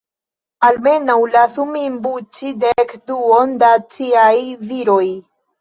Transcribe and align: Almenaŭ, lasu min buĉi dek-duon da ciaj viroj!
Almenaŭ, 0.69 1.17
lasu 1.35 1.65
min 1.75 1.99
buĉi 2.07 2.55
dek-duon 2.65 3.55
da 3.65 3.71
ciaj 3.99 4.35
viroj! 4.73 5.05